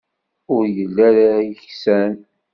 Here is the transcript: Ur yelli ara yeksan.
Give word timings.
Ur 0.55 0.63
yelli 0.75 1.01
ara 1.07 1.29
yeksan. 1.47 2.11